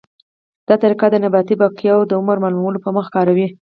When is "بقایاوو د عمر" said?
1.61-2.37